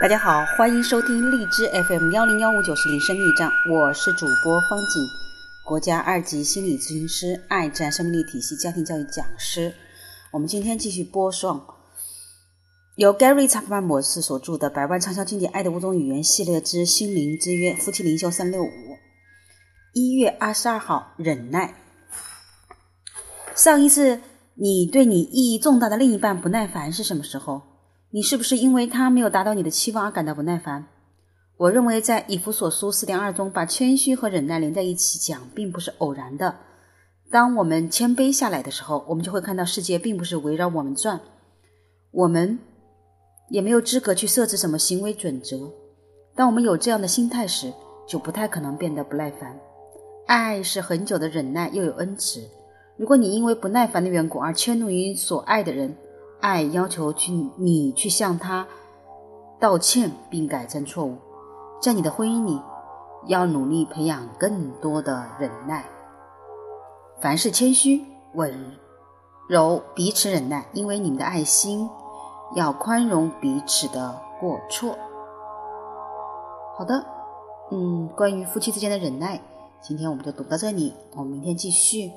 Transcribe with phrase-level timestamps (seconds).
[0.00, 5.06] 大家好，欢迎收听荔枝 FM 幺零幺五九是铃声驿站，我是主播方景，
[5.62, 9.74] 国家二级心理咨询师，爱自然生命力体系家庭教育讲师。
[10.30, 11.62] 我们今天继续播送
[12.96, 18.96] 由 Gary 查普曼博士所著的《百万畅销经典：爱的五种语言》系列之心灵之约夫妻灵修三六五。
[19.92, 21.74] 一月二十二号，忍耐。
[23.54, 24.22] 上一次
[24.54, 27.60] 你对你意义重大的另一半不耐烦是什么时候？
[28.12, 30.86] 你是不是因为他没有达到你的期望而感到不耐烦？
[31.56, 36.56] 我认为在以弗所书四点二中把谦虚和忍耐连在一起讲，并不是偶然的。
[37.30, 41.20] 当我们谦卑下来的时候，我们就会看到世界并不是围绕我们转，
[42.10, 42.58] 我们
[43.48, 45.70] 也没有资格去设置什么行为准则。
[46.34, 47.72] 当我们有这样的心态时，
[48.08, 49.56] 就不太可能变得不耐烦。
[50.26, 52.42] 爱是很久的忍耐，又有恩慈。
[52.96, 55.94] 如果你因为不耐烦的缘故而迁怒于所爱的人，
[56.40, 58.66] 爱要求去你去向他
[59.58, 61.16] 道歉并改正错误，
[61.82, 62.60] 在你的婚姻里，
[63.26, 65.84] 要努力培养更多的忍耐。
[67.20, 68.72] 凡事谦虚、温
[69.48, 71.88] 柔，彼此忍耐，因为你们的爱心
[72.54, 74.96] 要宽容彼此的过错。
[76.78, 77.04] 好的，
[77.70, 79.38] 嗯，关于夫妻之间的忍耐，
[79.82, 82.10] 今天我们就读到这里，我们明天继续。